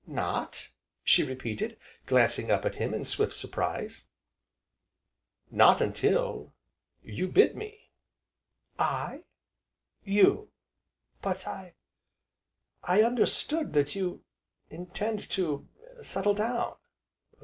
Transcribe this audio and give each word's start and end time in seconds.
"Not?" 0.07 0.71
she 1.03 1.21
repeated, 1.21 1.77
glancing 2.07 2.49
up 2.49 2.65
at 2.65 2.77
him 2.77 2.91
in 2.91 3.05
swift 3.05 3.35
surprise. 3.35 4.05
"Not 5.51 5.79
until 5.79 6.55
you 7.03 7.27
bid 7.27 7.55
me." 7.55 7.91
"I?" 8.79 9.25
"You!" 10.03 10.49
"But 11.21 11.45
I 11.45 11.75
I 12.83 13.03
understood 13.03 13.73
that 13.73 13.93
you 13.93 14.23
intend 14.71 15.29
to 15.29 15.67
settle 16.01 16.33
down?" 16.33 16.77